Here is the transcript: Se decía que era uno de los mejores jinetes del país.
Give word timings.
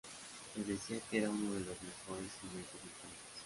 Se 0.55 0.63
decía 0.63 0.99
que 1.11 1.19
era 1.19 1.29
uno 1.29 1.51
de 1.53 1.59
los 1.59 1.77
mejores 1.83 2.31
jinetes 2.41 2.73
del 2.81 2.91
país. 3.03 3.19